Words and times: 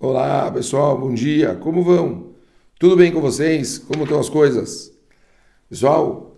Olá 0.00 0.48
pessoal, 0.52 0.96
bom 0.96 1.12
dia, 1.12 1.56
como 1.56 1.82
vão? 1.82 2.26
Tudo 2.78 2.94
bem 2.94 3.10
com 3.10 3.20
vocês? 3.20 3.78
Como 3.78 4.04
estão 4.04 4.20
as 4.20 4.28
coisas? 4.28 4.92
Pessoal, 5.68 6.36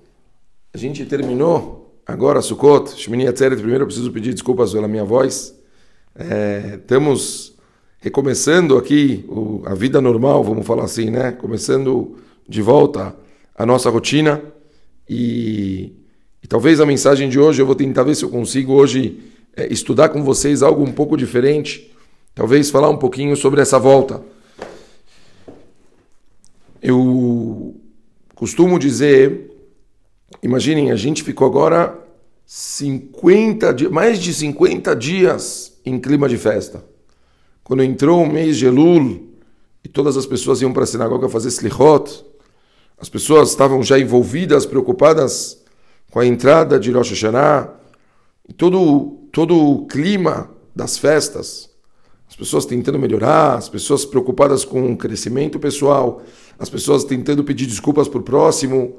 a 0.72 0.78
gente 0.78 1.04
terminou 1.04 1.94
agora 2.06 2.40
Sukkot, 2.40 2.98
Shmini 2.98 3.28
Atzeret, 3.28 3.58
primeiro 3.58 3.82
eu 3.82 3.86
preciso 3.86 4.10
pedir 4.12 4.32
desculpas 4.32 4.72
pela 4.72 4.88
minha 4.88 5.04
voz. 5.04 5.54
É, 6.14 6.78
estamos 6.80 7.54
recomeçando 7.98 8.78
aqui 8.78 9.26
o, 9.28 9.60
a 9.66 9.74
vida 9.74 10.00
normal, 10.00 10.42
vamos 10.42 10.66
falar 10.66 10.84
assim, 10.84 11.10
né? 11.10 11.30
Começando 11.30 12.16
de 12.48 12.62
volta 12.62 13.14
a 13.54 13.66
nossa 13.66 13.90
rotina 13.90 14.42
e, 15.06 15.92
e 16.42 16.46
talvez 16.48 16.80
a 16.80 16.86
mensagem 16.86 17.28
de 17.28 17.38
hoje 17.38 17.60
eu 17.60 17.66
vou 17.66 17.74
tentar 17.74 18.04
ver 18.04 18.14
se 18.14 18.24
eu 18.24 18.30
consigo 18.30 18.72
hoje 18.72 19.20
é, 19.54 19.70
estudar 19.70 20.08
com 20.08 20.24
vocês 20.24 20.62
algo 20.62 20.82
um 20.82 20.92
pouco 20.92 21.14
diferente 21.14 21.90
talvez 22.34 22.70
falar 22.70 22.88
um 22.90 22.96
pouquinho 22.96 23.36
sobre 23.36 23.60
essa 23.60 23.78
volta. 23.78 24.22
Eu 26.82 27.74
costumo 28.34 28.78
dizer, 28.78 29.50
imaginem, 30.42 30.90
a 30.90 30.96
gente 30.96 31.22
ficou 31.22 31.46
agora 31.46 31.98
50 32.46 33.74
dias, 33.74 33.90
mais 33.92 34.18
de 34.18 34.34
50 34.34 34.96
dias 34.96 35.78
em 35.84 36.00
clima 36.00 36.28
de 36.28 36.36
festa. 36.36 36.84
Quando 37.62 37.84
entrou 37.84 38.22
o 38.22 38.30
mês 38.30 38.56
de 38.56 38.66
Elul 38.66 39.28
e 39.84 39.88
todas 39.88 40.16
as 40.16 40.26
pessoas 40.26 40.60
iam 40.60 40.72
para 40.72 40.82
a 40.82 40.86
sinagoga 40.86 41.28
fazer 41.28 41.48
slichot, 41.48 42.24
as 42.98 43.08
pessoas 43.08 43.50
estavam 43.50 43.82
já 43.82 43.98
envolvidas, 43.98 44.66
preocupadas 44.66 45.62
com 46.10 46.18
a 46.18 46.26
entrada 46.26 46.78
de 46.78 46.90
Rosh 46.90 47.10
Hashanah, 47.10 47.72
e 48.48 48.52
todo, 48.52 49.18
todo 49.32 49.56
o 49.56 49.86
clima 49.86 50.50
das 50.74 50.98
festas 50.98 51.69
as 52.30 52.36
pessoas 52.36 52.64
tentando 52.64 52.96
melhorar, 52.96 53.56
as 53.56 53.68
pessoas 53.68 54.04
preocupadas 54.04 54.64
com 54.64 54.92
o 54.92 54.96
crescimento 54.96 55.58
pessoal, 55.58 56.22
as 56.56 56.70
pessoas 56.70 57.02
tentando 57.02 57.42
pedir 57.42 57.66
desculpas 57.66 58.06
para 58.06 58.20
o 58.20 58.22
próximo. 58.22 58.98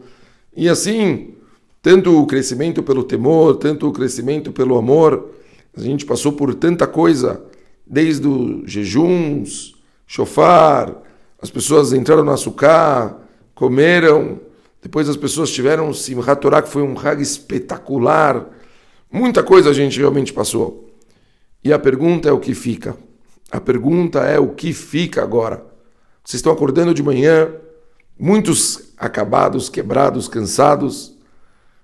E 0.53 0.67
assim, 0.67 1.35
tanto 1.81 2.21
o 2.21 2.27
crescimento 2.27 2.83
pelo 2.83 3.05
temor, 3.05 3.55
tanto 3.55 3.87
o 3.87 3.93
crescimento 3.93 4.51
pelo 4.51 4.77
amor, 4.77 5.29
a 5.73 5.79
gente 5.79 6.05
passou 6.05 6.33
por 6.33 6.53
tanta 6.53 6.85
coisa, 6.85 7.41
desde 7.87 8.27
os 8.27 8.69
jejuns, 8.69 9.75
chofar, 10.05 11.01
as 11.41 11.49
pessoas 11.49 11.93
entraram 11.93 12.25
no 12.25 12.31
açúcar, 12.31 13.17
comeram, 13.55 14.41
depois 14.81 15.07
as 15.07 15.15
pessoas 15.15 15.49
tiveram 15.51 15.93
Simchat 15.93 16.41
Torah, 16.41 16.61
que 16.61 16.67
foi 16.69 16.81
um 16.81 16.95
rag 16.95 17.21
espetacular. 17.21 18.49
Muita 19.09 19.41
coisa 19.41 19.69
a 19.69 19.73
gente 19.73 19.97
realmente 19.97 20.33
passou. 20.33 20.89
E 21.63 21.71
a 21.71 21.79
pergunta 21.79 22.27
é 22.27 22.31
o 22.33 22.39
que 22.39 22.53
fica. 22.53 22.97
A 23.51 23.59
pergunta 23.59 24.19
é 24.19 24.39
o 24.39 24.47
que 24.47 24.71
fica 24.71 25.21
agora? 25.21 25.65
Vocês 26.23 26.39
estão 26.39 26.53
acordando 26.53 26.93
de 26.93 27.03
manhã, 27.03 27.49
muitos 28.17 28.93
acabados, 28.97 29.67
quebrados, 29.67 30.29
cansados, 30.29 31.17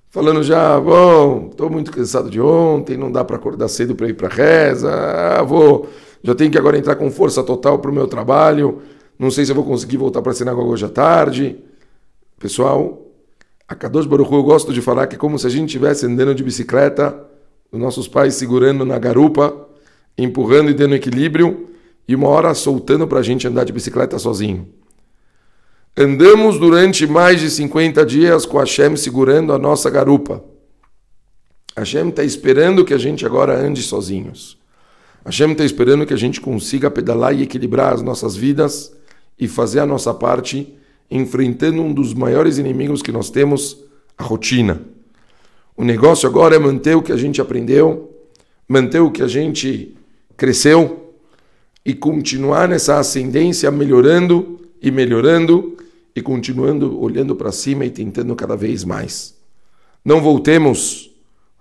falando 0.09 0.41
já, 0.43 0.79
bom, 0.79 1.49
estou 1.51 1.69
muito 1.69 1.91
cansado 1.91 2.29
de 2.29 2.39
ontem, 2.39 2.95
não 2.95 3.11
dá 3.11 3.25
para 3.25 3.35
acordar 3.35 3.67
cedo 3.67 3.95
para 3.95 4.07
ir 4.07 4.13
para 4.13 4.29
reza, 4.29 4.89
ah, 4.89 5.43
vou, 5.43 5.89
já 6.23 6.33
tenho 6.33 6.49
que 6.49 6.57
agora 6.57 6.77
entrar 6.77 6.95
com 6.95 7.11
força 7.11 7.43
total 7.43 7.79
para 7.79 7.91
o 7.91 7.93
meu 7.93 8.07
trabalho, 8.07 8.81
não 9.19 9.29
sei 9.29 9.45
se 9.45 9.51
vou 9.51 9.65
conseguir 9.65 9.97
voltar 9.97 10.21
para 10.21 10.31
a 10.31 10.35
sinagoga 10.35 10.69
hoje 10.69 10.85
à 10.85 10.89
tarde. 10.89 11.57
Pessoal, 12.39 13.01
a 13.67 13.75
Kadosh 13.75 14.05
Baruch 14.05 14.31
eu 14.31 14.43
gosto 14.43 14.71
de 14.71 14.81
falar 14.81 15.07
que 15.07 15.15
é 15.15 15.19
como 15.19 15.38
se 15.38 15.47
a 15.47 15.49
gente 15.49 15.65
estivesse 15.65 16.05
andando 16.05 16.33
de 16.33 16.43
bicicleta, 16.43 17.19
os 17.71 17.79
nossos 17.79 18.07
pais 18.07 18.35
segurando 18.35 18.85
na 18.85 18.97
garupa, 18.97 19.66
empurrando 20.17 20.69
e 20.71 20.73
dando 20.73 20.95
equilíbrio, 20.95 21.67
e 22.07 22.15
uma 22.15 22.27
hora 22.29 22.53
soltando 22.53 23.07
para 23.07 23.19
a 23.19 23.23
gente 23.23 23.47
andar 23.47 23.65
de 23.65 23.73
bicicleta 23.73 24.17
sozinho. 24.17 24.67
Andamos 25.95 26.59
durante 26.59 27.05
mais 27.07 27.41
de 27.41 27.49
50 27.49 28.05
dias 28.05 28.45
com 28.45 28.59
Hashem 28.59 28.95
segurando 28.95 29.51
a 29.51 29.57
nossa 29.57 29.89
garupa. 29.89 30.44
Hashem 31.75 32.09
está 32.09 32.23
esperando 32.23 32.85
que 32.85 32.94
a 32.94 32.97
gente 33.00 33.25
agora 33.25 33.59
ande 33.59 33.81
sozinhos. 33.81 34.57
Hashem 35.25 35.51
está 35.51 35.66
esperando 35.66 36.06
que 36.06 36.13
a 36.13 36.17
gente 36.17 36.39
consiga 36.39 36.89
pedalar 36.89 37.35
e 37.35 37.41
equilibrar 37.41 37.94
as 37.94 38.01
nossas 38.03 38.35
vidas 38.35 38.95
e 39.39 39.47
fazer 39.47 39.79
a 39.79 39.85
nossa 39.88 40.13
parte, 40.13 40.73
enfrentando 41.09 41.81
um 41.81 41.91
dos 41.91 42.13
maiores 42.13 42.59
inimigos 42.59 43.01
que 43.01 43.11
nós 43.11 43.29
temos, 43.29 43.83
a 44.17 44.23
rotina. 44.23 44.81
O 45.75 45.83
negócio 45.83 46.29
agora 46.29 46.56
é 46.56 46.59
manter 46.59 46.95
o 46.95 47.01
que 47.01 47.11
a 47.11 47.17
gente 47.17 47.41
aprendeu, 47.41 48.16
manter 48.67 49.00
o 49.00 49.11
que 49.11 49.23
a 49.23 49.27
gente 49.27 49.97
cresceu 50.38 51.14
e 51.84 51.94
continuar 51.94 52.70
nessa 52.70 53.00
ascendência, 53.00 53.72
melhorando 53.72 54.59
e 54.81 54.92
melhorando 54.92 55.75
e 56.16 56.22
continuando 56.22 57.00
olhando 57.02 57.36
para 57.36 57.52
cima 57.52 57.86
e 57.86 57.90
tentando 57.90 58.36
cada 58.36 58.56
vez 58.56 58.84
mais. 58.84 59.36
Não 60.06 60.22
voltemos 60.22 61.12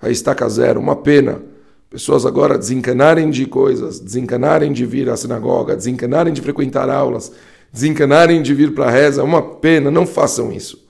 a 0.00 0.10
estaca 0.10 0.48
zero, 0.48 0.78
uma 0.78 0.94
pena. 0.94 1.40
Pessoas 1.88 2.26
agora 2.26 2.58
desencanarem 2.58 3.30
de 3.30 3.46
coisas, 3.46 3.98
desencanarem 3.98 4.72
de 4.72 4.84
vir 4.84 5.08
à 5.08 5.16
sinagoga, 5.16 5.74
desencanarem 5.74 6.32
de 6.32 6.42
frequentar 6.42 6.90
aulas, 6.90 7.32
desencanarem 7.72 8.42
de 8.42 8.52
vir 8.54 8.74
para 8.74 8.86
a 8.86 8.90
reza, 8.90 9.24
uma 9.24 9.40
pena, 9.40 9.90
não 9.90 10.06
façam 10.06 10.52
isso. 10.52 10.84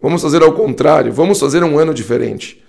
Vamos 0.00 0.20
fazer 0.20 0.42
ao 0.42 0.52
contrário, 0.52 1.12
vamos 1.12 1.38
fazer 1.38 1.62
um 1.62 1.78
ano 1.78 1.94
diferente. 1.94 2.62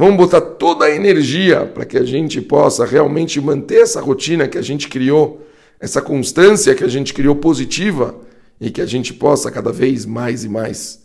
Vamos 0.00 0.16
botar 0.16 0.40
toda 0.40 0.84
a 0.84 0.94
energia 0.94 1.66
para 1.66 1.84
que 1.84 1.98
a 1.98 2.04
gente 2.04 2.40
possa 2.40 2.86
realmente 2.86 3.40
manter 3.40 3.80
essa 3.80 4.00
rotina 4.00 4.46
que 4.46 4.56
a 4.56 4.62
gente 4.62 4.86
criou, 4.86 5.44
essa 5.80 6.00
constância 6.00 6.72
que 6.72 6.84
a 6.84 6.88
gente 6.88 7.12
criou 7.12 7.34
positiva 7.34 8.14
e 8.60 8.70
que 8.70 8.80
a 8.80 8.86
gente 8.86 9.12
possa 9.12 9.50
cada 9.50 9.72
vez 9.72 10.06
mais 10.06 10.44
e 10.44 10.48
mais. 10.48 11.00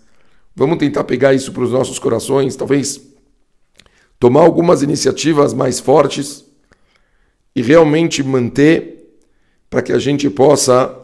Vamos 0.55 0.77
tentar 0.77 1.05
pegar 1.05 1.33
isso 1.33 1.51
para 1.51 1.63
os 1.63 1.71
nossos 1.71 1.97
corações, 1.97 2.55
talvez 2.55 3.01
tomar 4.19 4.41
algumas 4.41 4.83
iniciativas 4.83 5.55
mais 5.55 5.79
fortes 5.79 6.45
e 7.55 7.63
realmente 7.63 8.21
manter 8.21 9.17
para 9.71 9.81
que 9.81 9.91
a 9.91 9.97
gente 9.97 10.29
possa 10.29 10.95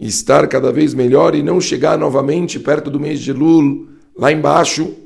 estar 0.00 0.48
cada 0.48 0.72
vez 0.72 0.94
melhor 0.94 1.34
e 1.34 1.42
não 1.42 1.60
chegar 1.60 1.98
novamente 1.98 2.58
perto 2.58 2.90
do 2.90 2.98
mês 2.98 3.20
de 3.20 3.34
Lul, 3.34 3.88
lá 4.16 4.32
embaixo 4.32 5.04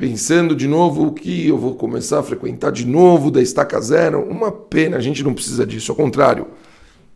pensando 0.00 0.56
de 0.56 0.66
novo 0.66 1.08
o 1.08 1.12
que 1.12 1.46
eu 1.46 1.58
vou 1.58 1.74
começar 1.74 2.20
a 2.20 2.22
frequentar 2.22 2.72
de 2.72 2.86
novo 2.86 3.30
da 3.30 3.42
estaca 3.42 3.78
zero. 3.82 4.22
Uma 4.22 4.50
pena, 4.50 4.96
a 4.96 5.00
gente 5.00 5.22
não 5.22 5.34
precisa 5.34 5.66
disso, 5.66 5.92
ao 5.92 5.96
contrário. 5.96 6.46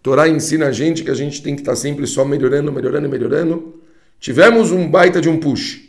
Torá 0.02 0.28
ensina 0.28 0.66
a 0.66 0.70
gente 0.70 1.02
que 1.02 1.10
a 1.10 1.14
gente 1.14 1.42
tem 1.42 1.54
que 1.54 1.62
estar 1.62 1.74
sempre 1.76 2.06
só 2.06 2.26
melhorando, 2.26 2.70
melhorando, 2.70 3.08
melhorando. 3.08 3.76
Tivemos 4.20 4.70
um 4.70 4.86
baita 4.86 5.18
de 5.18 5.30
um 5.30 5.40
push. 5.40 5.80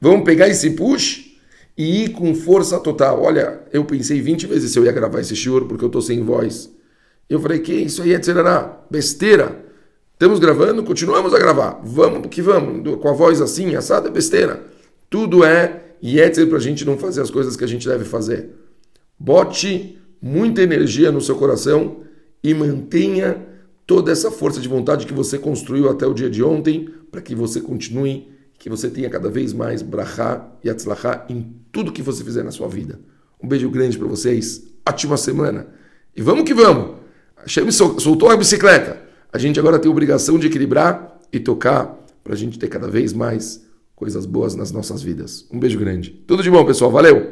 Vamos 0.00 0.24
pegar 0.24 0.48
esse 0.48 0.70
push 0.70 1.34
e 1.76 2.04
ir 2.04 2.10
com 2.10 2.32
força 2.32 2.78
total. 2.78 3.20
Olha, 3.20 3.62
eu 3.72 3.84
pensei 3.84 4.20
20 4.20 4.46
vezes 4.46 4.70
se 4.70 4.78
eu 4.78 4.84
ia 4.84 4.92
gravar 4.92 5.18
esse 5.18 5.34
shiur 5.34 5.66
porque 5.66 5.82
eu 5.82 5.88
estou 5.88 6.00
sem 6.00 6.22
voz. 6.22 6.70
Eu 7.28 7.40
falei, 7.40 7.58
que 7.58 7.72
isso 7.72 8.02
aí 8.02 8.14
é 8.14 8.20
tcherará, 8.20 8.84
besteira. 8.88 9.64
Estamos 10.12 10.38
gravando, 10.38 10.84
continuamos 10.84 11.34
a 11.34 11.38
gravar. 11.40 11.80
Vamos 11.82 12.28
que 12.28 12.40
vamos. 12.40 13.00
Com 13.00 13.08
a 13.08 13.12
voz 13.12 13.40
assim, 13.40 13.74
assada, 13.74 14.08
besteira. 14.08 14.62
Tudo 15.08 15.42
é 15.42 15.89
e 16.02 16.20
é 16.20 16.30
para 16.46 16.56
a 16.56 16.60
gente 16.60 16.84
não 16.84 16.96
fazer 16.96 17.20
as 17.20 17.30
coisas 17.30 17.56
que 17.56 17.64
a 17.64 17.66
gente 17.66 17.86
deve 17.86 18.04
fazer. 18.04 18.50
Bote 19.18 19.98
muita 20.20 20.62
energia 20.62 21.10
no 21.10 21.20
seu 21.20 21.36
coração 21.36 22.00
e 22.42 22.54
mantenha 22.54 23.46
toda 23.86 24.12
essa 24.12 24.30
força 24.30 24.60
de 24.60 24.68
vontade 24.68 25.06
que 25.06 25.12
você 25.12 25.38
construiu 25.38 25.88
até 25.88 26.06
o 26.06 26.14
dia 26.14 26.30
de 26.30 26.42
ontem, 26.42 26.88
para 27.10 27.20
que 27.20 27.34
você 27.34 27.60
continue, 27.60 28.28
que 28.58 28.70
você 28.70 28.88
tenha 28.88 29.10
cada 29.10 29.28
vez 29.28 29.52
mais 29.52 29.82
brachá 29.82 30.46
e 30.62 30.70
atzlachá 30.70 31.26
em 31.28 31.54
tudo 31.72 31.92
que 31.92 32.02
você 32.02 32.22
fizer 32.22 32.42
na 32.42 32.50
sua 32.50 32.68
vida. 32.68 33.00
Um 33.42 33.48
beijo 33.48 33.68
grande 33.70 33.98
para 33.98 34.06
vocês, 34.06 34.62
ótima 34.86 35.16
semana. 35.16 35.66
E 36.14 36.22
vamos 36.22 36.44
que 36.44 36.54
vamos! 36.54 36.98
Hashem 37.36 37.70
soltou 37.70 38.30
a 38.30 38.36
bicicleta. 38.36 39.00
A 39.32 39.38
gente 39.38 39.58
agora 39.58 39.78
tem 39.78 39.88
a 39.88 39.92
obrigação 39.92 40.38
de 40.38 40.46
equilibrar 40.46 41.18
e 41.32 41.40
tocar 41.40 41.98
para 42.22 42.34
a 42.34 42.36
gente 42.36 42.58
ter 42.58 42.68
cada 42.68 42.86
vez 42.86 43.12
mais 43.12 43.64
coisas 44.00 44.24
boas 44.24 44.54
nas 44.54 44.72
nossas 44.72 45.02
vidas. 45.02 45.46
Um 45.52 45.60
beijo 45.60 45.78
grande. 45.78 46.10
Tudo 46.26 46.42
de 46.42 46.50
bom, 46.50 46.64
pessoal. 46.64 46.90
Valeu! 46.90 47.28